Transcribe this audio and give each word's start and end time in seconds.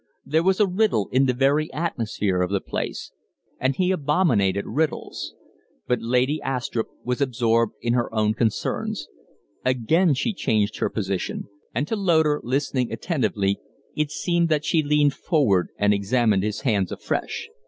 There 0.25 0.41
was 0.41 0.59
a 0.59 0.65
riddle 0.65 1.09
in 1.11 1.27
the 1.27 1.33
very 1.35 1.71
atmosphere 1.71 2.41
of 2.41 2.49
the 2.49 2.59
place 2.59 3.11
and 3.59 3.75
he 3.75 3.91
abominated 3.91 4.65
riddles. 4.65 5.35
But 5.87 6.01
Lady 6.01 6.41
Astrupp 6.43 6.87
was 7.03 7.21
absorbed 7.21 7.75
in 7.83 7.93
her 7.93 8.11
own 8.11 8.33
concerns. 8.33 9.07
Again 9.63 10.15
she 10.15 10.33
changed 10.33 10.77
her 10.79 10.89
position; 10.89 11.49
and 11.75 11.87
to 11.87 11.95
Loder, 11.95 12.41
listening 12.43 12.91
attentively, 12.91 13.59
it 13.95 14.09
seemed 14.09 14.49
that 14.49 14.65
she 14.65 14.81
leaned 14.81 15.13
forward 15.13 15.67
and 15.77 15.93
examined 15.93 16.41
his 16.41 16.61
hands 16.61 16.91
afresh. 16.91 17.47